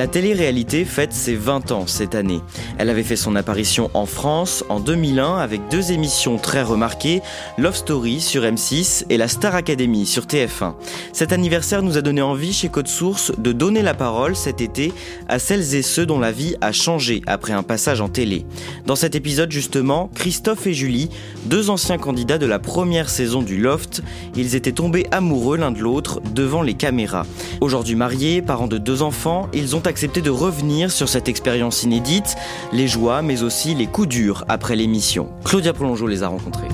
[0.00, 2.40] La télé-réalité fête ses 20 ans cette année.
[2.78, 7.20] Elle avait fait son apparition en France en 2001 avec deux émissions très remarquées,
[7.58, 10.72] Love Story sur M6 et la Star Academy sur TF1.
[11.12, 14.94] Cet anniversaire nous a donné envie chez Code Source de donner la parole cet été
[15.28, 18.46] à celles et ceux dont la vie a changé après un passage en télé.
[18.86, 21.10] Dans cet épisode justement, Christophe et Julie,
[21.44, 24.02] deux anciens candidats de la première saison du Loft,
[24.34, 27.26] ils étaient tombés amoureux l'un de l'autre devant les caméras.
[27.60, 32.36] Aujourd'hui mariés, parents de deux enfants, ils ont accepté de revenir sur cette expérience inédite,
[32.72, 35.28] les joies mais aussi les coups durs après l'émission.
[35.44, 36.68] Claudia Prolongeau les a rencontrés.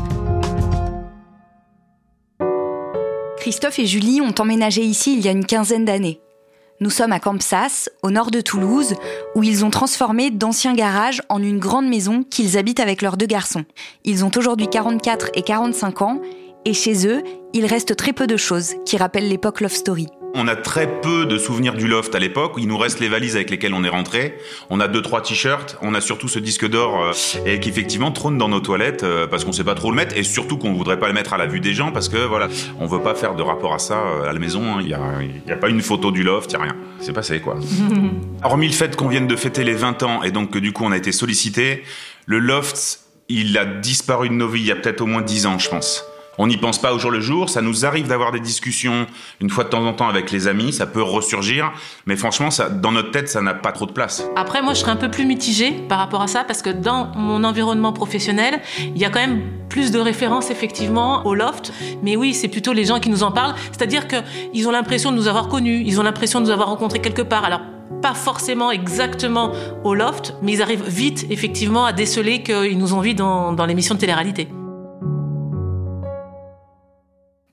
[3.39, 6.21] Christophe et Julie ont emménagé ici il y a une quinzaine d'années.
[6.81, 8.95] Nous sommes à Campsas, au nord de Toulouse,
[9.35, 13.27] où ils ont transformé d'anciens garages en une grande maison qu'ils habitent avec leurs deux
[13.27, 13.65] garçons.
[14.05, 16.21] Ils ont aujourd'hui 44 et 45 ans,
[16.67, 17.23] et chez eux,
[17.55, 20.09] il reste très peu de choses qui rappellent l'époque Love Story.
[20.39, 22.53] On a très peu de souvenirs du loft à l'époque.
[22.59, 24.37] Il nous reste les valises avec lesquelles on est rentré.
[24.69, 25.79] On a deux trois t-shirts.
[25.81, 27.13] On a surtout ce disque d'or euh,
[27.47, 30.15] et qui effectivement trône dans nos toilettes euh, parce qu'on sait pas trop le mettre
[30.15, 32.49] et surtout qu'on voudrait pas le mettre à la vue des gens parce que voilà,
[32.79, 34.63] on veut pas faire de rapport à ça euh, à la maison.
[34.63, 34.79] hein.
[34.83, 36.77] Il y, a, il y a pas une photo du loft, il y a rien.
[37.01, 37.57] C'est passé quoi.
[38.45, 40.85] Hormis le fait qu'on vienne de fêter les 20 ans et donc que du coup
[40.85, 41.83] on a été sollicité,
[42.27, 45.47] le loft il a disparu de nos vies il y a peut-être au moins 10
[45.47, 46.05] ans je pense.
[46.39, 49.07] On n'y pense pas au jour le jour, ça nous arrive d'avoir des discussions
[49.41, 51.73] une fois de temps en temps avec les amis, ça peut ressurgir,
[52.05, 54.23] mais franchement, ça, dans notre tête, ça n'a pas trop de place.
[54.37, 57.13] Après, moi, je serais un peu plus mitigée par rapport à ça parce que dans
[57.17, 61.73] mon environnement professionnel, il y a quand même plus de références effectivement au loft.
[62.03, 63.55] Mais oui, c'est plutôt les gens qui nous en parlent.
[63.73, 67.01] C'est-à-dire qu'ils ont l'impression de nous avoir connus, ils ont l'impression de nous avoir rencontrés
[67.01, 67.45] quelque part.
[67.45, 67.61] Alors,
[68.03, 69.53] pas forcément exactement
[69.85, 73.65] au loft, mais ils arrivent vite effectivement à déceler qu'ils nous ont vus dans, dans
[73.65, 74.49] l'émission de télé-réalité.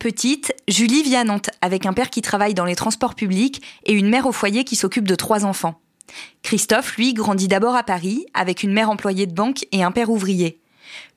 [0.04, 3.94] Petite, Julie vit à Nantes avec un père qui travaille dans les transports publics et
[3.94, 5.80] une mère au foyer qui s'occupe de trois enfants.
[6.42, 10.10] Christophe, lui, grandit d'abord à Paris avec une mère employée de banque et un père
[10.10, 10.60] ouvrier.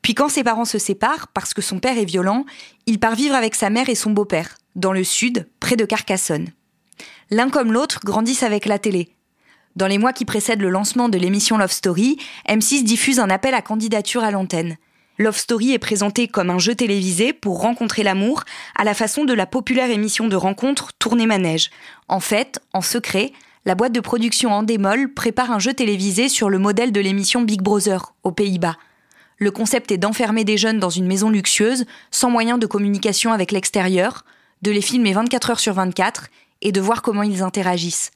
[0.02, 2.46] Puis quand ses parents se séparent parce que son père est violent,
[2.86, 6.52] il part vivre avec sa mère et son beau-père, dans le sud, près de Carcassonne.
[7.32, 9.08] L'un comme l'autre grandissent avec la télé.
[9.74, 13.54] Dans les mois qui précèdent le lancement de l'émission Love Story, M6 diffuse un appel
[13.54, 14.76] à candidature à l'antenne.
[15.18, 18.44] Love Story est présenté comme un jeu télévisé pour rencontrer l'amour
[18.74, 21.70] à la façon de la populaire émission de rencontre Tournée Manège.
[22.08, 23.32] En fait, en secret,
[23.64, 27.62] la boîte de production Endemol prépare un jeu télévisé sur le modèle de l'émission Big
[27.62, 28.76] Brother aux Pays-Bas.
[29.38, 33.52] Le concept est d'enfermer des jeunes dans une maison luxueuse, sans moyen de communication avec
[33.52, 34.24] l'extérieur,
[34.62, 36.28] de les filmer 24 heures sur 24
[36.60, 38.10] et de voir comment ils interagissent.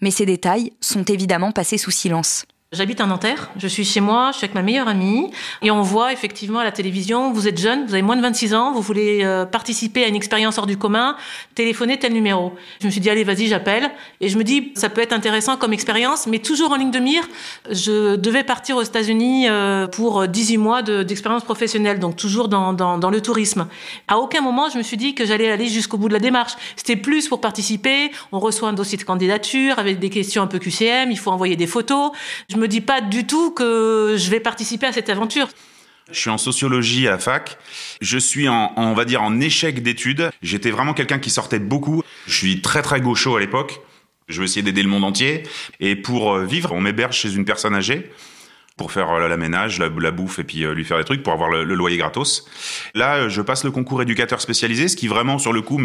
[0.00, 2.44] Mais ces détails sont évidemment passés sous silence.
[2.72, 5.82] J'habite à Nanterre, je suis chez moi, je suis avec ma meilleure amie, et on
[5.82, 8.80] voit effectivement à la télévision, vous êtes jeune, vous avez moins de 26 ans, vous
[8.80, 11.16] voulez euh, participer à une expérience hors du commun,
[11.56, 12.52] téléphonez tel numéro.
[12.80, 13.90] Je me suis dit, allez, vas-y, j'appelle.
[14.20, 17.00] Et je me dis, ça peut être intéressant comme expérience, mais toujours en ligne de
[17.00, 17.24] mire,
[17.68, 22.70] je devais partir aux États-Unis euh, pour 18 mois de- d'expérience professionnelle, donc toujours dans,
[23.10, 23.66] le tourisme.
[24.06, 26.52] À aucun moment, je me suis dit que j'allais aller jusqu'au bout de la démarche.
[26.76, 30.60] C'était plus pour participer, on reçoit un dossier de candidature avec des questions un peu
[30.60, 32.12] QCM, il faut envoyer des photos.
[32.60, 35.48] Me dis pas du tout que je vais participer à cette aventure.
[36.12, 37.58] Je suis en sociologie à fac.
[38.00, 40.30] Je suis en, on va dire, en échec d'études.
[40.42, 42.02] J'étais vraiment quelqu'un qui sortait beaucoup.
[42.26, 43.80] Je suis très très gaucho à l'époque.
[44.28, 45.42] Je veux essayer d'aider le monde entier.
[45.80, 48.10] Et pour euh, vivre, on m'héberge chez une personne âgée
[48.76, 51.32] pour faire euh, la ménage, la, bouffe et puis euh, lui faire des trucs pour
[51.32, 52.46] avoir le, loyer gratos.
[52.94, 55.80] Là, je passe le concours éducateur spécialisé, ce qui vraiment sur le coup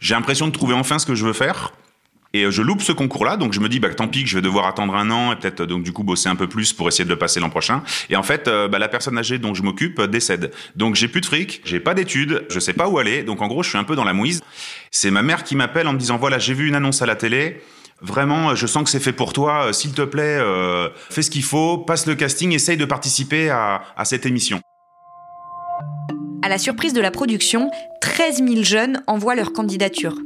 [0.00, 1.72] j'ai l'impression de trouver enfin ce que je veux faire.
[2.34, 4.34] Et euh, je loupe ce concours-là, donc je me dis, bah, tant pis que je
[4.34, 6.88] vais devoir attendre un an et peut-être donc du coup bosser un peu plus pour
[6.88, 7.82] essayer de le passer l'an prochain.
[8.10, 10.52] Et en fait, euh, bah, la personne âgée dont je m'occupe euh, décède.
[10.74, 13.22] Donc j'ai plus de fric, j'ai pas d'études, je sais pas où aller.
[13.22, 14.42] Donc en gros, je suis un peu dans la mouise.
[14.90, 17.14] C'est ma mère qui m'appelle en me disant, voilà, j'ai vu une annonce à la
[17.14, 17.62] télé.
[18.02, 19.72] Vraiment, je sens que c'est fait pour toi.
[19.72, 23.82] S'il te plaît, euh, fais ce qu'il faut, passe le casting, essaye de participer à,
[23.96, 24.60] à cette émission.
[26.42, 27.70] À la surprise de la production,
[28.00, 30.16] 13 000 jeunes envoient leur candidature.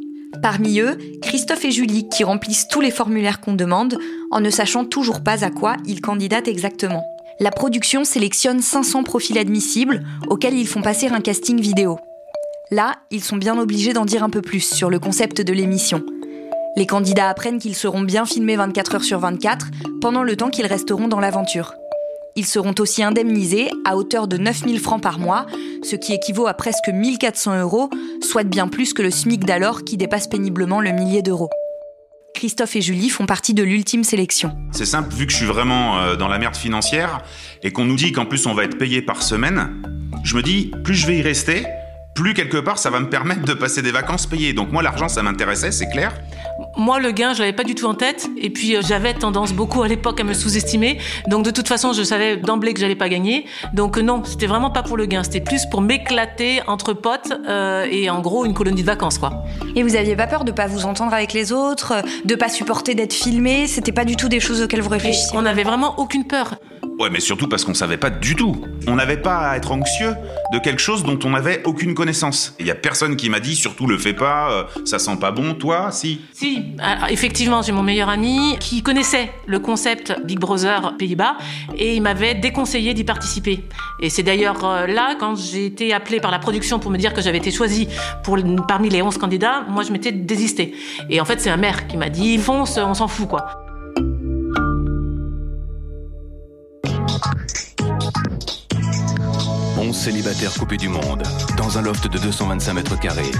[0.42, 3.98] Parmi eux, Christophe et Julie, qui remplissent tous les formulaires qu'on demande,
[4.30, 7.04] en ne sachant toujours pas à quoi ils candidatent exactement.
[7.40, 11.98] La production sélectionne 500 profils admissibles, auxquels ils font passer un casting vidéo.
[12.70, 16.04] Là, ils sont bien obligés d'en dire un peu plus sur le concept de l'émission.
[16.76, 19.68] Les candidats apprennent qu'ils seront bien filmés 24 heures sur 24
[20.00, 21.74] pendant le temps qu'ils resteront dans l'aventure.
[22.38, 25.46] Ils seront aussi indemnisés à hauteur de 9000 francs par mois,
[25.82, 27.90] ce qui équivaut à presque 1400 euros,
[28.22, 31.50] soit bien plus que le SMIC d'alors qui dépasse péniblement le millier d'euros.
[32.36, 34.56] Christophe et Julie font partie de l'ultime sélection.
[34.70, 37.24] C'est simple, vu que je suis vraiment euh, dans la merde financière
[37.64, 39.82] et qu'on nous dit qu'en plus on va être payé par semaine,
[40.22, 41.64] je me dis, plus je vais y rester,
[42.14, 44.52] plus quelque part ça va me permettre de passer des vacances payées.
[44.52, 46.14] Donc moi l'argent ça m'intéressait, c'est clair.
[46.78, 48.30] Moi, le gain, je l'avais pas du tout en tête.
[48.36, 50.98] Et puis, euh, j'avais tendance beaucoup à l'époque à me sous-estimer.
[51.26, 53.46] Donc, de toute façon, je savais d'emblée que j'allais pas gagner.
[53.72, 55.24] Donc, euh, non, c'était vraiment pas pour le gain.
[55.24, 59.42] C'était plus pour m'éclater entre potes euh, et en gros une colonie de vacances, quoi.
[59.74, 61.94] Et vous aviez pas peur de pas vous entendre avec les autres,
[62.24, 63.66] de pas supporter d'être filmé?
[63.66, 65.36] C'était pas du tout des choses auxquelles vous réfléchissiez?
[65.36, 66.54] On n'avait vraiment aucune peur.
[66.98, 68.60] Ouais, mais surtout parce qu'on savait pas du tout.
[68.88, 70.14] On n'avait pas à être anxieux
[70.52, 72.56] de quelque chose dont on n'avait aucune connaissance.
[72.58, 75.30] Il y a personne qui m'a dit, surtout le fais pas, euh, ça sent pas
[75.30, 76.20] bon, toi, si.
[76.32, 76.64] Si,
[77.08, 81.36] effectivement, j'ai mon meilleur ami qui connaissait le concept Big Brother Pays-Bas
[81.76, 83.64] et il m'avait déconseillé d'y participer.
[84.00, 87.12] Et c'est d'ailleurs euh, là, quand j'ai été appelée par la production pour me dire
[87.12, 87.88] que j'avais été choisie
[88.24, 90.74] pour, parmi les 11 candidats, moi je m'étais désistée.
[91.10, 93.67] Et en fait, c'est un maire qui m'a dit, fonce, on s'en fout, quoi.
[99.88, 101.22] 11 célibataires coupés du monde,
[101.56, 103.30] dans un loft de 225 mètres carrés.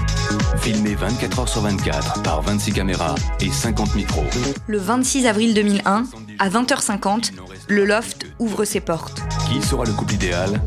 [0.57, 4.25] Filmé 24 heures sur 24 par 26 caméras et 50 micros.
[4.65, 6.05] Le 26 avril 2001,
[6.39, 7.33] à 20h50,
[7.67, 9.21] le loft ouvre ses portes.
[9.47, 10.59] Qui sera le couple idéal?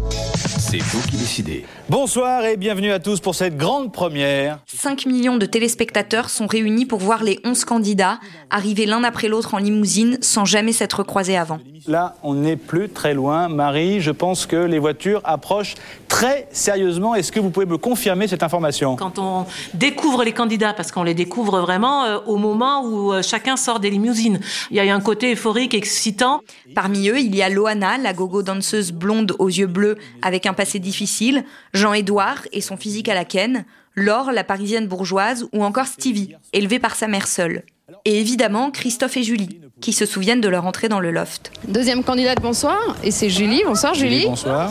[0.73, 1.67] C'est vous qui décidez.
[1.91, 4.59] Bonsoir et bienvenue à tous pour cette grande première.
[4.75, 9.53] 5 millions de téléspectateurs sont réunis pour voir les 11 candidats arriver l'un après l'autre
[9.53, 11.59] en limousine sans jamais s'être croisés avant.
[11.87, 13.49] Là, on n'est plus très loin.
[13.49, 15.75] Marie, je pense que les voitures approchent
[16.09, 17.15] très sérieusement.
[17.15, 18.97] Est-ce que vous pouvez me confirmer cette information?
[18.97, 19.45] Quand on
[19.75, 23.81] découvre les candidats, parce qu'on les découvre vraiment euh, au moment où euh, chacun sort
[23.81, 24.41] des limousines,
[24.71, 26.41] il y a un côté euphorique, excitant.
[26.75, 30.55] Parmi eux, il y a Loana, la gogo danseuse blonde aux yeux bleus avec un
[30.63, 31.45] passé difficile,
[31.75, 33.65] Jean-Édouard et son physique à la ken,
[33.97, 37.65] Laure, la parisienne bourgeoise, ou encore Stevie, élevé par sa mère seule.
[38.05, 41.51] Et évidemment, Christophe et Julie, qui se souviennent de leur entrée dans le loft.
[41.67, 42.79] Deuxième candidate, bonsoir.
[43.03, 43.63] Et c'est Julie.
[43.67, 44.27] Bonsoir Julie.
[44.27, 44.71] Bonsoir.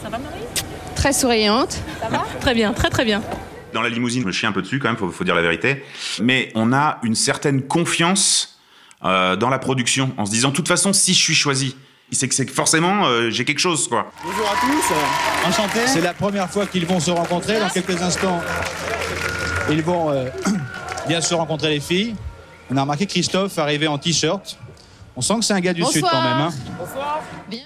[0.00, 0.42] Ça va Marie?
[0.94, 1.80] Très souriante.
[2.40, 3.20] Très bien, très très bien.
[3.74, 5.42] Dans la limousine, je me chie un peu dessus quand même, faut, faut dire la
[5.42, 5.82] vérité.
[6.22, 8.60] Mais on a une certaine confiance
[9.04, 11.74] euh, dans la production, en se disant, de toute façon, si je suis choisi,
[12.12, 14.10] c'est que forcément, euh, j'ai quelque chose, quoi.
[14.24, 15.48] Bonjour à tous.
[15.48, 15.80] Enchanté.
[15.86, 17.58] C'est la première fois qu'ils vont se rencontrer.
[17.60, 18.40] Dans quelques instants,
[19.70, 20.28] ils vont euh,
[21.08, 22.14] bien se rencontrer les filles.
[22.70, 24.58] On a remarqué Christophe arrivé en t-shirt.
[25.16, 25.94] On sent que c'est un gars du Bonsoir.
[25.94, 26.40] Sud quand même.
[26.40, 26.50] hein.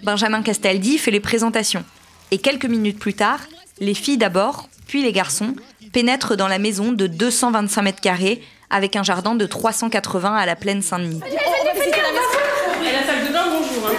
[0.03, 1.85] Benjamin Castaldi fait les présentations.
[2.31, 3.41] Et quelques minutes plus tard,
[3.81, 5.55] les filles d'abord, puis les garçons,
[5.93, 10.57] pénètrent dans la maison de 225 mètres carrés avec un jardin de 380 à la
[10.57, 11.21] plaine Saint-Denis.
[11.27, 11.33] Et
[12.93, 13.89] la salle de bain, bonjour.
[13.89, 13.93] hein.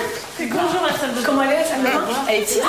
[0.55, 1.21] Bonjour la salle de bain.
[1.25, 2.61] Comment elle est la salle de bain Elle est petite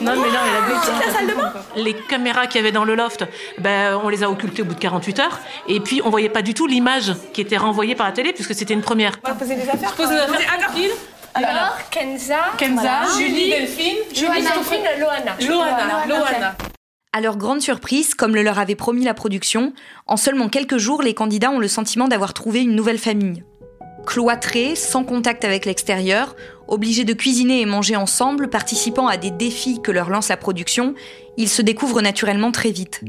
[0.00, 2.72] Non, mais non, elle a Petite la salle de bain Les caméras qu'il y avait
[2.72, 3.24] dans le loft,
[3.58, 5.40] ben, on les a occultées au bout de 48 heures.
[5.66, 8.54] Et puis, on voyait pas du tout l'image qui était renvoyée par la télé, puisque
[8.54, 9.14] c'était une première.
[9.24, 9.92] On va poser des affaires.
[9.94, 10.92] Pose les affaires tranquilles.
[11.34, 13.06] Alors, Kenza, Kenza, voilà.
[13.16, 15.36] Julie, Delphine, Julie, Delphine, Loana.
[15.40, 16.56] Loana, Loana.
[17.12, 19.72] À leur grande surprise, comme le leur avait promis la production,
[20.06, 23.44] en seulement quelques jours, les candidats ont le sentiment d'avoir trouvé une nouvelle famille.
[24.06, 26.34] Cloîtrés, sans contact avec l'extérieur,
[26.68, 30.94] obligés de cuisiner et manger ensemble, participant à des défis que leur lance la production,
[31.36, 33.02] ils se découvrent naturellement très vite.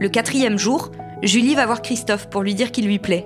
[0.00, 0.90] Le quatrième jour,
[1.22, 3.24] Julie va voir Christophe pour lui dire qu'il lui plaît.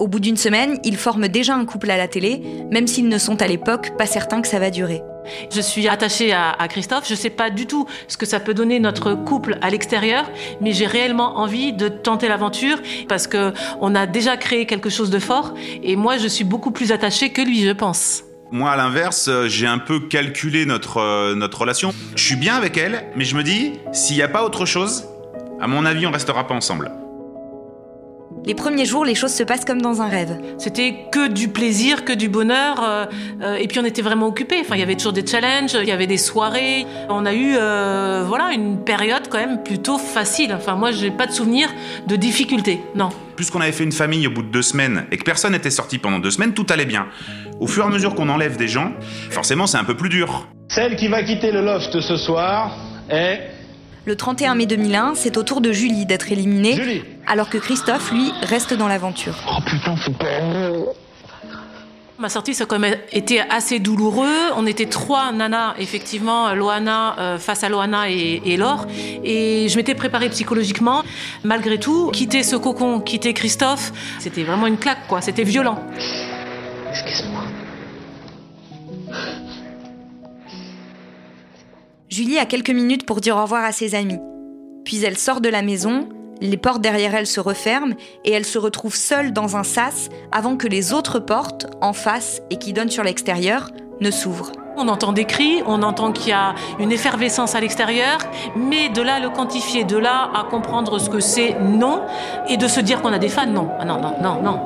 [0.00, 2.42] Au bout d'une semaine, ils forment déjà un couple à la télé,
[2.72, 5.02] même s'ils ne sont à l'époque pas certains que ça va durer.
[5.50, 7.08] Je suis attachée à, Christophe.
[7.08, 10.30] Je sais pas du tout ce que ça peut donner notre couple à l'extérieur,
[10.60, 15.10] mais j'ai réellement envie de tenter l'aventure parce que on a déjà créé quelque chose
[15.10, 15.54] de fort.
[15.82, 18.23] Et moi, je suis beaucoup plus attachée que lui, je pense.
[18.54, 21.92] Moi, à l'inverse, euh, j'ai un peu calculé notre, euh, notre relation.
[22.14, 25.08] Je suis bien avec elle, mais je me dis, s'il n'y a pas autre chose,
[25.60, 26.88] à mon avis, on restera pas ensemble.
[28.46, 30.38] Les premiers jours, les choses se passent comme dans un rêve.
[30.58, 33.06] C'était que du plaisir, que du bonheur, euh,
[33.40, 34.58] euh, et puis on était vraiment occupés.
[34.60, 36.84] Enfin, il y avait toujours des challenges, il y avait des soirées.
[37.08, 40.52] On a eu, euh, voilà, une période quand même plutôt facile.
[40.52, 41.70] Enfin, moi, j'ai pas de souvenir
[42.06, 43.08] de difficultés, non.
[43.34, 45.96] Puisqu'on avait fait une famille au bout de deux semaines et que personne n'était sorti
[45.96, 47.06] pendant deux semaines, tout allait bien.
[47.60, 48.92] Au fur et à mesure qu'on enlève des gens,
[49.30, 50.46] forcément, c'est un peu plus dur.
[50.68, 52.76] Celle qui va quitter le loft ce soir
[53.08, 53.53] est
[54.06, 57.02] Le 31 mai 2001, c'est au tour de Julie d'être éliminée, Julie.
[57.26, 59.34] alors que Christophe, lui, reste dans l'aventure.
[62.18, 64.28] Ma sortie, ça a quand même été assez douloureux.
[64.56, 68.86] On était trois nanas, effectivement, Loana, euh, face à Loana et, et Laure.
[69.24, 71.02] Et je m'étais préparée psychologiquement.
[71.42, 75.22] Malgré tout, quitter ce cocon, quitter Christophe, c'était vraiment une claque, quoi.
[75.22, 75.78] C'était violent.
[82.14, 84.20] Julie a quelques minutes pour dire au revoir à ses amis.
[84.84, 86.08] Puis elle sort de la maison,
[86.40, 90.56] les portes derrière elle se referment et elle se retrouve seule dans un sas avant
[90.56, 93.68] que les autres portes, en face et qui donnent sur l'extérieur,
[94.00, 94.52] ne s'ouvrent.
[94.76, 98.18] On entend des cris, on entend qu'il y a une effervescence à l'extérieur,
[98.54, 102.00] mais de là à le quantifier, de là à comprendre ce que c'est, non,
[102.48, 103.70] et de se dire qu'on a des fans, non.
[103.80, 104.60] Ah non, non, non, non.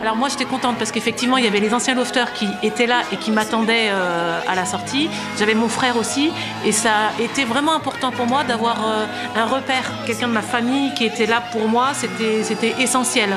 [0.00, 3.02] Alors moi j'étais contente parce qu'effectivement il y avait les anciens lofters qui étaient là
[3.12, 5.10] et qui m'attendaient euh, à la sortie.
[5.38, 6.30] J'avais mon frère aussi
[6.64, 10.42] et ça a été vraiment important pour moi d'avoir euh, un repère, quelqu'un de ma
[10.42, 13.30] famille qui était là pour moi, c'était c'était essentiel.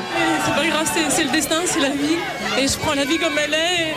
[0.46, 2.18] C'est pas grave, c'est c'est le destin, c'est la vie.
[2.60, 3.96] Et je prends la vie comme elle est.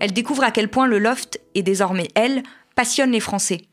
[0.00, 2.42] Elle découvre à quel point le loft, et désormais elle,
[2.74, 3.69] passionne les Français.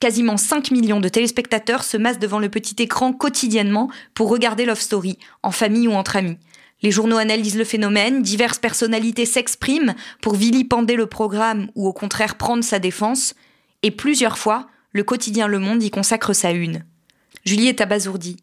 [0.00, 4.80] Quasiment 5 millions de téléspectateurs se massent devant le petit écran quotidiennement pour regarder Love
[4.80, 6.38] Story, en famille ou entre amis.
[6.82, 12.36] Les journaux analysent le phénomène, diverses personnalités s'expriment pour vilipender le programme ou au contraire
[12.36, 13.34] prendre sa défense,
[13.82, 16.82] et plusieurs fois, le quotidien Le Monde y consacre sa une.
[17.44, 18.38] Julie est abasourdie.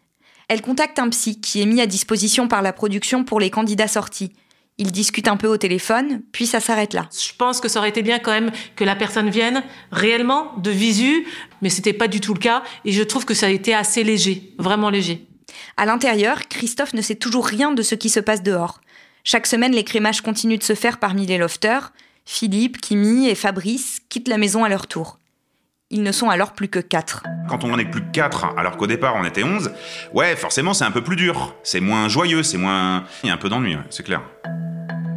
[0.50, 3.88] Elle contacte un psy qui est mis à disposition par la production pour les candidats
[3.88, 4.32] sortis.
[4.79, 7.10] Ils discutent un peu au téléphone, puis ça s'arrête là.
[7.12, 10.69] Je pense que ça aurait été bien quand même que la personne vienne réellement de
[10.69, 11.25] visu,
[11.63, 14.03] mais c'était pas du tout le cas et je trouve que ça a été assez
[14.03, 15.25] léger, vraiment léger.
[15.77, 18.81] À l'intérieur, Christophe ne sait toujours rien de ce qui se passe dehors.
[19.24, 21.91] Chaque semaine, les crémages continuent de se faire parmi les lofters.
[22.25, 25.17] Philippe, Kimi et Fabrice quittent la maison à leur tour.
[25.89, 27.24] Ils ne sont alors plus que quatre.
[27.48, 29.72] Quand on en est plus que 4, alors qu'au départ on était 11,
[30.13, 31.56] ouais, forcément c'est un peu plus dur.
[31.63, 33.06] C'est moins joyeux, c'est moins.
[33.24, 34.22] Il y a un peu d'ennui, c'est clair.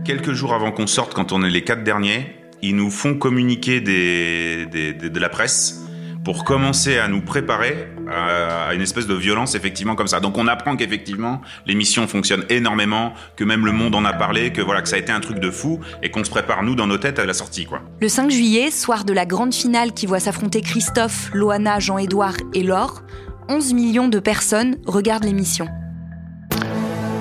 [0.05, 3.81] Quelques jours avant qu'on sorte, quand on est les quatre derniers, ils nous font communiquer
[3.81, 5.81] des- de la presse
[6.25, 10.21] pour commencer à nous préparer à, à une espèce de violence effectivement comme ça.
[10.21, 14.61] Donc on apprend qu'effectivement l'émission fonctionne énormément, que même le monde en a parlé, que
[14.63, 16.87] voilà que ça a été un truc de fou et qu'on se prépare nous dans
[16.87, 17.83] nos têtes à la sortie quoi.
[18.01, 22.63] Le 5 juillet, soir de la grande finale qui voit s'affronter Christophe, Loana, Jean-Édouard et
[22.63, 23.03] Laure,
[23.49, 25.67] 11 millions de personnes regardent l'émission.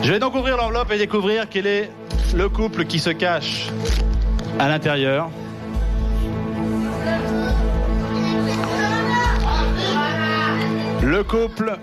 [0.02, 1.90] Je vais donc ouvrir l'enveloppe et découvrir quel est
[2.36, 3.68] le couple qui se cache
[4.60, 5.30] à l'intérieur.
[11.10, 11.76] Le couple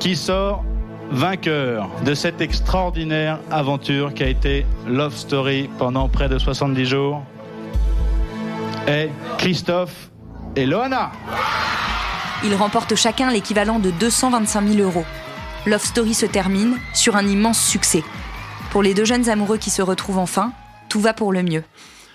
[0.00, 0.64] qui sort
[1.12, 7.22] vainqueur de cette extraordinaire aventure qui a été Love Story pendant près de 70 jours
[8.88, 9.08] est
[9.38, 10.10] Christophe
[10.56, 11.12] et Loana.
[12.42, 15.04] Ils remportent chacun l'équivalent de 225 000 euros.
[15.64, 18.02] Love Story se termine sur un immense succès.
[18.72, 20.50] Pour les deux jeunes amoureux qui se retrouvent enfin,
[20.88, 21.62] tout va pour le mieux.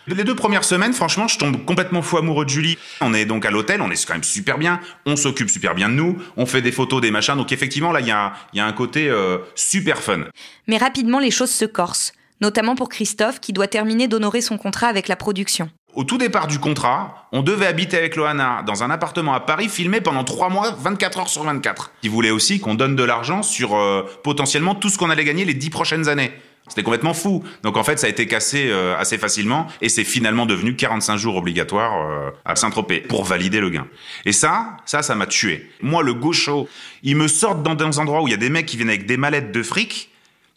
[0.08, 2.78] Les deux premières semaines, franchement, je tombe complètement fou amoureux de Julie.
[3.02, 5.90] On est donc à l'hôtel, on est quand même super bien, on s'occupe super bien
[5.90, 7.36] de nous, on fait des photos, des machins.
[7.36, 10.22] Donc effectivement, là, il y a, il y a un côté euh, super fun.
[10.68, 14.88] Mais rapidement, les choses se corsent, notamment pour Christophe qui doit terminer d'honorer son contrat
[14.88, 15.70] avec la production.
[15.94, 19.68] Au tout départ du contrat, on devait habiter avec Loana dans un appartement à Paris,
[19.68, 21.92] filmé pendant 3 mois, 24 heures sur 24.
[22.04, 25.44] Il voulait aussi qu'on donne de l'argent sur euh, potentiellement tout ce qu'on allait gagner
[25.44, 26.32] les 10 prochaines années.
[26.72, 27.44] C'était complètement fou.
[27.64, 31.18] Donc en fait, ça a été cassé euh, assez facilement et c'est finalement devenu 45
[31.18, 33.88] jours obligatoires euh, à Saint-Tropez pour valider le gain.
[34.24, 35.70] Et ça, ça, ça m'a tué.
[35.82, 36.70] Moi, le gaucho,
[37.04, 39.06] ils me sortent dans des endroits où il y a des mecs qui viennent avec
[39.06, 40.11] des mallettes de fric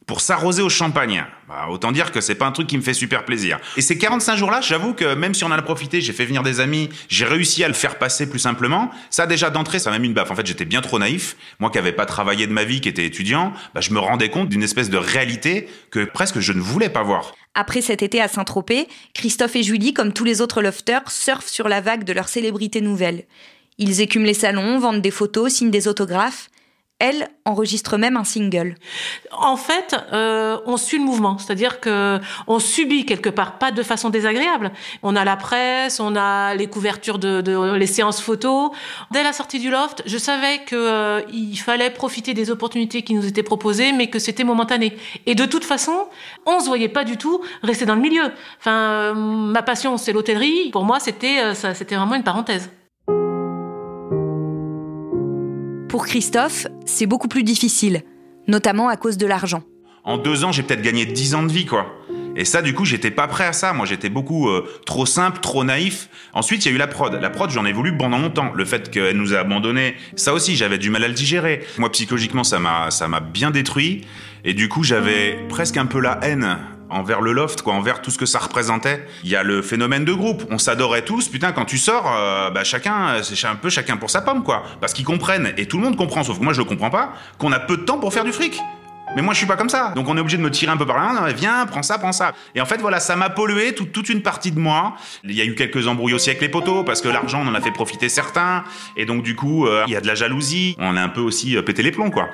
[0.07, 1.25] pour s'arroser au champagne.
[1.49, 3.59] Bah, autant dire que c'est pas un truc qui me fait super plaisir.
[3.77, 6.43] Et ces 45 jours-là, j'avoue que même si on en a profité, j'ai fait venir
[6.43, 8.91] des amis, j'ai réussi à le faire passer plus simplement.
[9.11, 10.31] Ça, déjà d'entrée, ça m'a mis une baffe.
[10.31, 11.37] En fait, j'étais bien trop naïf.
[11.59, 14.29] Moi qui avais pas travaillé de ma vie, qui était étudiant, bah, je me rendais
[14.29, 17.35] compte d'une espèce de réalité que presque je ne voulais pas voir.
[17.55, 21.69] Après cet été à Saint-Tropez, Christophe et Julie, comme tous les autres lofters, surfent sur
[21.69, 23.25] la vague de leur célébrité nouvelle.
[23.79, 26.49] Ils écument les salons, vendent des photos, signent des autographes.
[27.05, 28.77] Elle, enregistre même un single.
[29.31, 33.83] En fait, euh, on suit le mouvement, c'est-à-dire que on subit quelque part, pas de
[33.83, 34.73] façon désagréable.
[35.03, 38.71] On a la presse, on a les couvertures de, les séances photos.
[39.11, 41.21] Dès la sortie du loft, je savais que euh,
[41.57, 44.97] fallait profiter des opportunités qui nous étaient proposées, mais que c'était momentané.
[45.27, 46.09] Et de toute façon,
[46.47, 48.33] on se voyait pas du tout rester dans le milieu.
[48.59, 50.71] Enfin, euh, ma passion, c'est l'hôtellerie.
[50.71, 52.71] Pour moi, c'était c'était vraiment une parenthèse.
[55.95, 58.03] Pour Christophe, c'est beaucoup plus difficile,
[58.49, 59.63] notamment à cause de l'argent.
[60.03, 61.87] En deux ans, j'ai peut-être gagné dix ans de vie, quoi.
[62.35, 63.73] Et ça, du coup, j'étais pas prêt à ça.
[63.73, 66.09] Moi, j'étais beaucoup euh, trop simple, trop naïf.
[66.33, 67.15] Ensuite, il y a eu la prod.
[67.15, 68.51] La prod, j'en ai voulu pendant longtemps.
[68.57, 71.65] Le fait qu'elle nous a abandonnés, ça aussi, j'avais du mal à le digérer.
[71.79, 74.01] Moi, psychologiquement, ça m'a, ça m'a bien détruit.
[74.45, 76.59] Et du coup, j'avais presque un peu la haine
[76.91, 79.07] envers le loft, quoi, envers tout ce que ça représentait.
[79.25, 80.45] Il y a le phénomène de groupe.
[80.51, 81.29] On s'adorait tous.
[81.29, 84.63] Putain, quand tu sors, euh, bah chacun, c'est un peu chacun pour sa pomme, quoi.
[84.81, 87.13] Parce qu'ils comprennent, et tout le monde comprend, sauf que moi je le comprends pas,
[87.39, 88.61] qu'on a peu de temps pour faire du fric.
[89.17, 89.93] Mais moi, je suis pas comme ça.
[89.95, 91.13] Donc, on est obligé de me tirer un peu par là.
[91.13, 92.33] Non, viens, prends ça, prends ça.
[92.55, 94.95] Et en fait, voilà, ça m'a pollué toute, une partie de moi.
[95.23, 97.55] Il y a eu quelques embrouilles aussi avec les poteaux parce que l'argent, on en
[97.55, 98.65] a fait profiter certains.
[98.97, 100.75] Et donc, du coup, euh, il y a de la jalousie.
[100.79, 102.29] On a un peu aussi euh, pété les plombs, quoi.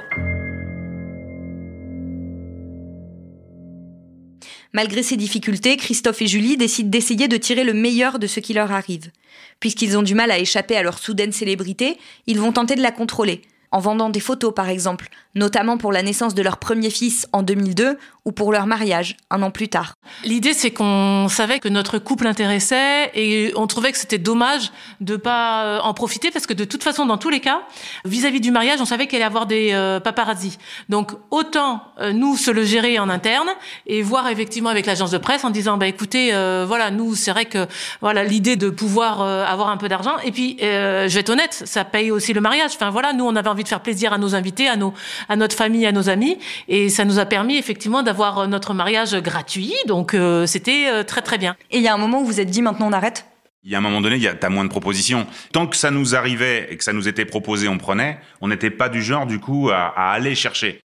[4.73, 8.53] Malgré ces difficultés, Christophe et Julie décident d'essayer de tirer le meilleur de ce qui
[8.53, 9.11] leur arrive.
[9.59, 12.93] Puisqu'ils ont du mal à échapper à leur soudaine célébrité, ils vont tenter de la
[12.93, 17.27] contrôler, en vendant des photos par exemple, notamment pour la naissance de leur premier fils
[17.33, 19.95] en 2002 ou pour leur mariage un an plus tard.
[20.25, 25.17] L'idée, c'est qu'on savait que notre couple intéressait et on trouvait que c'était dommage de
[25.17, 27.63] pas euh, en profiter parce que de toute façon, dans tous les cas,
[28.05, 30.59] vis-à-vis du mariage, on savait qu'il allait avoir des euh, paparazzi.
[30.89, 33.49] Donc autant euh, nous se le gérer en interne
[33.87, 37.31] et voir effectivement avec l'agence de presse en disant bah écoutez, euh, voilà, nous c'est
[37.31, 37.67] vrai que
[38.01, 41.85] voilà l'idée de pouvoir avoir un peu d'argent et puis je vais être honnête, ça
[41.85, 42.73] paye aussi le mariage.
[42.75, 44.95] Enfin voilà, nous on avait envie de faire plaisir à nos invités, à nos
[45.29, 46.39] à notre famille, à nos amis
[46.69, 49.75] et ça nous a permis effectivement d'avoir notre mariage gratuit.
[49.87, 51.57] Donc euh, c'était euh, très très bien.
[51.71, 53.27] Et il y a un moment où vous êtes dit maintenant on arrête?
[53.63, 55.27] Il y a un moment donné, il y a, t'as moins de propositions.
[55.53, 58.19] Tant que ça nous arrivait et que ça nous était proposé, on prenait.
[58.41, 60.81] On n'était pas du genre, du coup, à, à aller chercher.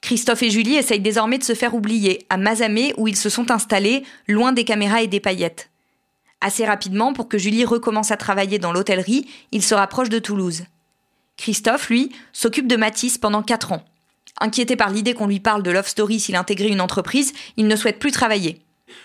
[0.00, 3.52] Christophe et Julie essayent désormais de se faire oublier, à Mazamet où ils se sont
[3.52, 5.70] installés, loin des caméras et des paillettes.
[6.40, 10.64] Assez rapidement, pour que Julie recommence à travailler dans l'hôtellerie, il se rapproche de Toulouse.
[11.36, 13.84] Christophe, lui, s'occupe de Matisse pendant 4 ans.
[14.40, 17.76] Inquiété par l'idée qu'on lui parle de Love Story s'il intégrait une entreprise, il ne
[17.76, 18.60] souhaite plus travailler.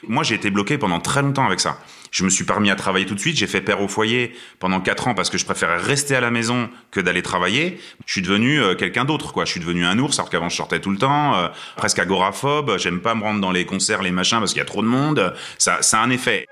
[0.07, 1.79] Moi, j'ai été bloqué pendant très longtemps avec ça.
[2.11, 3.37] Je me suis pas remis à travailler tout de suite.
[3.37, 6.29] J'ai fait père au foyer pendant quatre ans parce que je préférais rester à la
[6.29, 7.79] maison que d'aller travailler.
[8.05, 9.45] Je suis devenu euh, quelqu'un d'autre, quoi.
[9.45, 12.77] Je suis devenu un ours alors qu'avant je sortais tout le temps, euh, presque agoraphobe.
[12.77, 14.87] J'aime pas me rendre dans les concerts, les machins parce qu'il y a trop de
[14.87, 15.33] monde.
[15.57, 16.45] Ça, ça a un effet.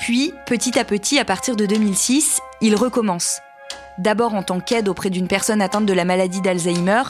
[0.00, 3.40] Puis, petit à petit, à partir de 2006, il recommence.
[3.98, 7.02] D'abord en tant qu'aide auprès d'une personne atteinte de la maladie d'Alzheimer,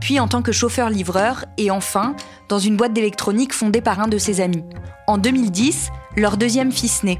[0.00, 2.14] puis en tant que chauffeur-livreur, et enfin
[2.48, 4.64] dans une boîte d'électronique fondée par un de ses amis.
[5.06, 7.18] En 2010, leur deuxième fils naît.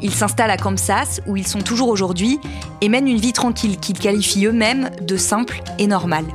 [0.00, 2.40] Ils s'installent à Kansas, où ils sont toujours aujourd'hui,
[2.80, 6.26] et mènent une vie tranquille qu'ils qualifient eux-mêmes de simple et normale.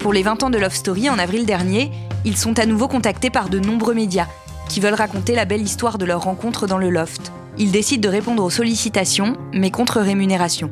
[0.00, 1.90] Pour les 20 ans de Love Story, en avril dernier,
[2.24, 4.26] ils sont à nouveau contactés par de nombreux médias,
[4.68, 7.32] qui veulent raconter la belle histoire de leur rencontre dans le loft.
[7.58, 10.70] Ils décident de répondre aux sollicitations, mais contre rémunération.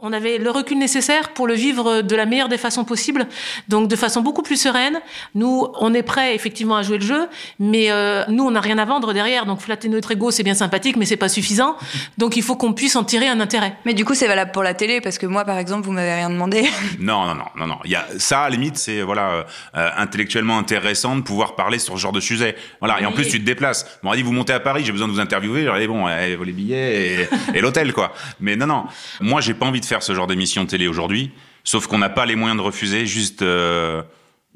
[0.00, 3.26] On avait le recul nécessaire pour le vivre de la meilleure des façons possibles,
[3.66, 5.00] donc de façon beaucoup plus sereine.
[5.34, 7.26] Nous, on est prêt effectivement à jouer le jeu,
[7.58, 9.44] mais euh, nous, on n'a rien à vendre derrière.
[9.44, 11.76] Donc flatter notre ego, c'est bien sympathique, mais c'est pas suffisant.
[12.16, 13.74] Donc il faut qu'on puisse en tirer un intérêt.
[13.86, 16.14] Mais du coup, c'est valable pour la télé, parce que moi, par exemple, vous m'avez
[16.14, 16.68] rien demandé.
[17.00, 17.78] Non, non, non, non, non.
[17.84, 21.78] Il y a ça, à la limite, c'est voilà euh, intellectuellement intéressant de pouvoir parler
[21.78, 22.56] sur ce genre de sujet.
[22.80, 23.00] Voilà.
[23.00, 23.98] Et en plus, tu te déplaces.
[24.02, 25.64] On m'a dit, vous montez à Paris, j'ai besoin de vous interviewer.
[25.64, 28.12] J'aurais dit, bon, eh, les billets et, et l'hôtel, quoi.
[28.40, 28.84] Mais non, non.
[29.20, 31.32] Moi, j'ai pas envie de faire ce genre d'émission télé aujourd'hui.
[31.64, 33.06] Sauf qu'on n'a pas les moyens de refuser.
[33.06, 34.02] Juste euh,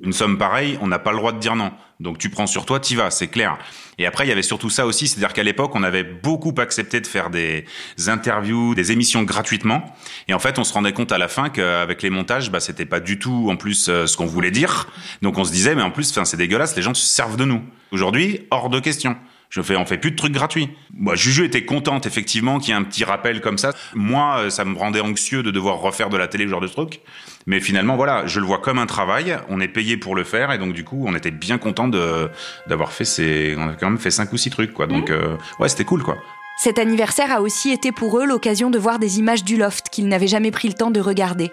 [0.03, 1.73] une somme pareille, on n'a pas le droit de dire non.
[2.01, 3.59] Donc tu prends sur toi, t'y vas, c'est clair.
[3.99, 7.01] Et après, il y avait surtout ça aussi, c'est-à-dire qu'à l'époque, on avait beaucoup accepté
[7.01, 7.67] de faire des
[8.07, 9.85] interviews, des émissions gratuitement.
[10.29, 12.87] Et en fait, on se rendait compte à la fin qu'avec les montages, bah, c'était
[12.87, 14.89] pas du tout en plus euh, ce qu'on voulait dire.
[15.21, 17.63] Donc on se disait, mais en plus, c'est dégueulasse, les gens se servent de nous.
[17.93, 19.17] Aujourd'hui, hors de question.
[19.53, 20.71] Je fais, on fait plus de trucs gratuits.
[20.97, 23.73] Moi, Juju était contente effectivement qu'il y ait un petit rappel comme ça.
[23.95, 26.69] Moi, euh, ça me rendait anxieux de devoir refaire de la télé, ce genre de
[26.69, 27.03] truc.
[27.47, 29.37] Mais finalement, voilà, je le vois comme un travail.
[29.51, 32.31] On est payé pour le faire, et donc du coup, on était bien content de
[32.67, 33.55] d'avoir fait ces.
[33.59, 34.87] On a quand même fait cinq ou six trucs, quoi.
[34.87, 36.17] Donc euh, ouais, c'était cool, quoi.
[36.59, 40.09] Cet anniversaire a aussi été pour eux l'occasion de voir des images du loft qu'ils
[40.09, 41.53] n'avaient jamais pris le temps de regarder.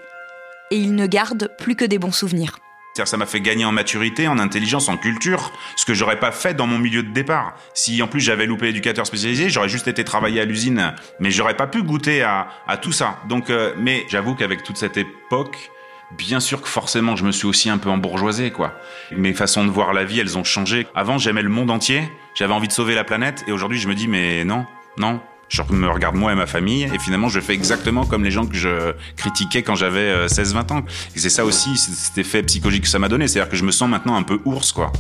[0.72, 2.60] Et ils ne gardent plus que des bons souvenirs.
[3.00, 6.34] C'est-à-dire, ça m'a fait gagner en maturité, en intelligence, en culture, ce que j'aurais pas
[6.34, 7.56] fait dans mon milieu de départ.
[7.74, 11.56] Si en plus j'avais loupé éducateur spécialisé, j'aurais juste été travailler à l'usine, mais j'aurais
[11.56, 12.50] pas pu goûter à,
[12.82, 13.20] tout ça.
[13.30, 15.72] Donc, euh, mais j'avoue qu'avec toute cette époque,
[16.18, 18.74] Bien sûr que forcément, je me suis aussi un peu embourgeoisé, quoi.
[19.12, 20.88] Mes façons de voir la vie, elles ont changé.
[20.96, 22.02] Avant, j'aimais le monde entier,
[22.34, 24.66] j'avais envie de sauver la planète, et aujourd'hui, je me dis, mais non,
[24.98, 25.22] non.
[25.50, 28.46] Je me regarde moi et ma famille, et finalement, je fais exactement comme les gens
[28.46, 30.84] que je critiquais quand j'avais 16-20 ans.
[31.16, 33.28] Et c'est ça aussi, cet effet psychologique que ça m'a donné.
[33.28, 34.92] C'est-à-dire que je me sens maintenant un peu ours, quoi.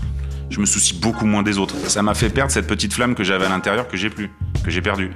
[0.49, 1.75] Je me soucie beaucoup moins des autres.
[1.87, 4.31] Ça m'a fait perdre cette petite flamme que j'avais à l'intérieur que j'ai plus,
[4.63, 5.11] que j'ai perdue.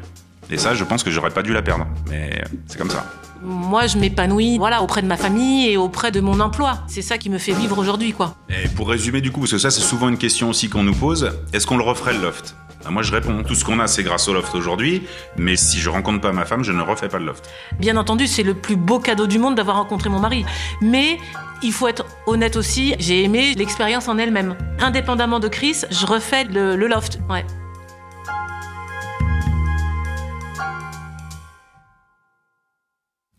[0.51, 1.87] Et ça, je pense que j'aurais pas dû la perdre.
[2.11, 3.03] Mais c'est comme ça.
[3.41, 6.79] Moi, je m'épanouis voilà, auprès de ma famille et auprès de mon emploi.
[6.87, 8.37] C'est ça qui me fait vivre aujourd'hui, quoi.
[8.49, 10.93] Et pour résumer du coup, parce que ça c'est souvent une question aussi qu'on nous
[10.93, 12.55] pose, est-ce qu'on le referait le loft?
[12.89, 15.03] Moi je réponds, tout ce qu'on a c'est grâce au loft aujourd'hui,
[15.37, 17.49] mais si je rencontre pas ma femme, je ne refais pas le loft.
[17.79, 20.45] Bien entendu, c'est le plus beau cadeau du monde d'avoir rencontré mon mari.
[20.81, 21.17] Mais
[21.61, 24.55] il faut être honnête aussi, j'ai aimé l'expérience en elle-même.
[24.79, 27.19] Indépendamment de Chris, je refais le, le loft.
[27.29, 27.45] Ouais.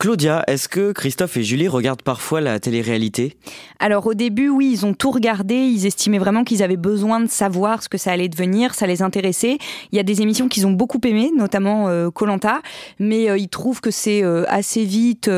[0.04, 3.38] Claudia, est-ce que Christophe et Julie regardent parfois la télé-réalité?
[3.78, 5.54] Alors au début, oui, ils ont tout regardé.
[5.54, 9.00] Ils estimaient vraiment qu'ils avaient besoin de savoir ce que ça allait devenir, ça les
[9.00, 9.56] intéressait.
[9.92, 12.60] Il y a des émissions qu'ils ont beaucoup aimées, notamment Colanta,
[12.98, 15.30] mais euh, ils trouvent que c'est euh, assez vite.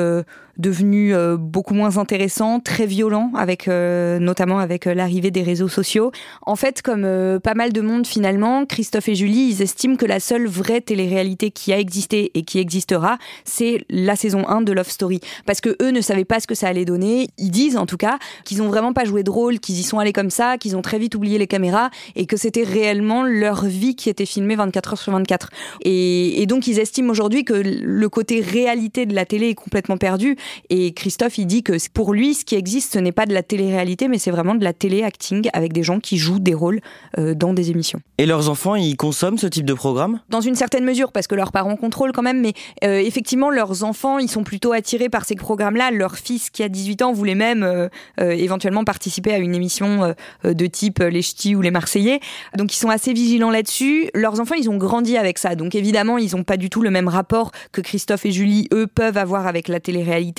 [0.58, 5.68] Devenu euh, beaucoup moins intéressant, très violent, avec euh, notamment avec euh, l'arrivée des réseaux
[5.68, 6.12] sociaux.
[6.46, 7.06] En fait, comme
[7.42, 11.50] pas mal de monde finalement, Christophe et Julie, ils estiment que la seule vraie télé-réalité
[11.50, 15.20] qui a existé et qui existera, c'est la saison 1 de Love Story.
[15.44, 17.28] Parce que eux ne savaient pas ce que ça allait donner.
[17.36, 19.98] Ils disent en tout cas qu'ils ont vraiment pas joué de rôle, qu'ils y sont
[19.98, 23.66] allés comme ça, qu'ils ont très vite oublié les caméras et que c'était réellement leur
[23.66, 25.50] vie qui était filmée 24 heures sur 24.
[25.82, 29.98] Et, et donc ils estiment aujourd'hui que le côté réalité de la télé est complètement
[29.98, 30.36] perdu
[30.70, 33.42] et Christophe, il dit que pour lui, ce qui existe, ce n'est pas de la
[33.42, 36.80] télé-réalité, mais c'est vraiment de la télé-acting avec des gens qui jouent des rôles
[37.18, 38.00] euh, dans des émissions.
[38.18, 40.20] Et leurs enfants, ils consomment ce type de programme?
[40.28, 42.52] Dans une certaine mesure, parce que leurs parents contrôlent quand même, mais
[42.84, 45.90] euh, effectivement, leurs enfants, ils sont plutôt attirés par ces programmes-là.
[45.90, 50.66] Leur fils, qui a 18 ans, voulait même euh, éventuellement participer à une émission de
[50.66, 52.20] type Les Ch'tis ou Les Marseillais.
[52.56, 54.10] Donc ils sont assez vigilants là-dessus.
[54.14, 55.54] Leurs enfants, ils ont grandi avec ça.
[55.54, 58.86] Donc évidemment, ils n'ont pas du tout le même rapport que Christophe et Julie, eux,
[58.86, 60.35] peuvent avoir avec la télé-réalité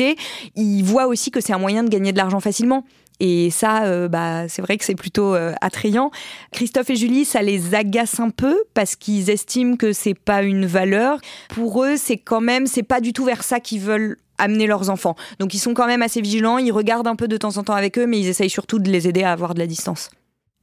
[0.56, 2.84] ils voient aussi que c'est un moyen de gagner de l'argent facilement.
[3.20, 6.12] Et ça, euh, bah, c'est vrai que c'est plutôt euh, attrayant.
[6.52, 10.66] Christophe et Julie, ça les agace un peu parce qu'ils estiment que c'est pas une
[10.66, 11.20] valeur.
[11.50, 14.92] Pour eux, c'est quand même, c'est pas du tout vers ça qu'ils veulent amener leurs
[14.92, 15.16] enfants.
[15.40, 17.74] Donc ils sont quand même assez vigilants, ils regardent un peu de temps en temps
[17.74, 20.12] avec eux, mais ils essayent surtout de les aider à avoir de la distance.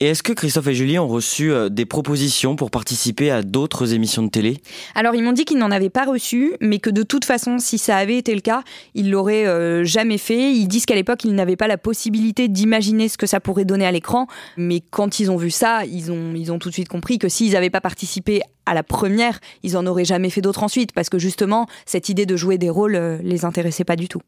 [0.01, 3.95] Et est-ce que Christophe et Julie ont reçu euh, des propositions pour participer à d'autres
[3.95, 4.61] émissions de télé?
[4.97, 7.79] Alors ils m'ont dit qu'ils n'en avaient pas reçu, mais que de toute façon, si
[7.79, 10.53] ça avait été le cas, ils l'auraient euh, jamais fait.
[10.53, 13.87] Ils disent qu'à l'époque, ils n'avaient pas la possibilité d'imaginer ce que ça pourrait donner
[13.87, 14.27] à l'écran,
[14.57, 17.71] mais quand ils ont vu ça, ils ont, tout de suite compris que s'ils n'avaient
[17.71, 21.67] pas participé à la première, ils en auraient jamais fait d'autres ensuite, parce que justement,
[21.87, 24.21] cette idée de jouer des rôles euh, les intéressait pas du tout.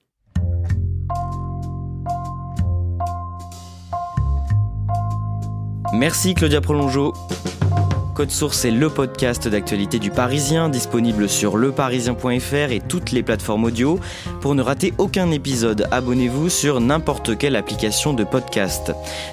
[5.98, 7.14] Merci Claudia Prolongeau.
[8.14, 13.64] Code Source est le podcast d'actualité du Parisien, disponible sur leparisien.fr et toutes les plateformes
[13.64, 13.98] audio.
[14.42, 18.92] Pour ne rater aucun épisode, abonnez-vous sur n'importe quelle application de podcast.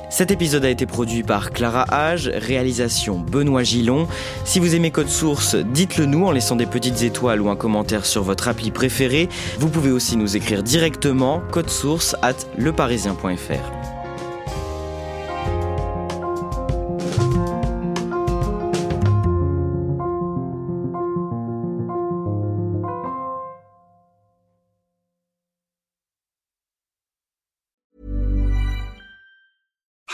[0.09, 4.07] Cet épisode a été produit par Clara Hage, réalisation Benoît Gillon.
[4.45, 8.05] Si vous aimez Code Source, dites-le nous en laissant des petites étoiles ou un commentaire
[8.05, 9.27] sur votre appli préférée.
[9.59, 13.82] Vous pouvez aussi nous écrire directement code source at leparisien.fr.